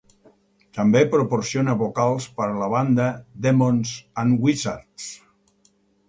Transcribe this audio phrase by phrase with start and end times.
[0.75, 3.09] També proporciona vocals per a la banda
[3.47, 3.91] Demons
[4.23, 5.11] and Wizards.